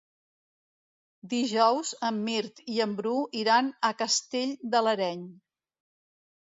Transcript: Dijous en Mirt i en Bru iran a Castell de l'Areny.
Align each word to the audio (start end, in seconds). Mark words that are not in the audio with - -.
Dijous 1.33 1.91
en 2.09 2.17
Mirt 2.29 2.63
i 2.77 2.81
en 2.87 2.97
Bru 3.03 3.13
iran 3.45 3.71
a 3.93 3.95
Castell 4.03 4.59
de 4.75 4.85
l'Areny. 4.89 5.25